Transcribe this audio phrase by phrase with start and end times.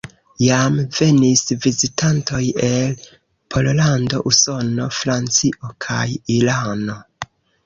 [0.43, 2.95] Jam venis vizitantoj el
[3.57, 6.03] Pollando, Usono, Francio kaj
[6.39, 6.99] Irano.